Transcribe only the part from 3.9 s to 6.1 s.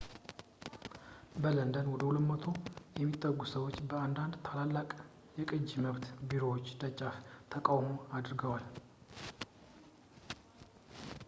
በአንዳንድ ታላላቅ የቅጂ መብት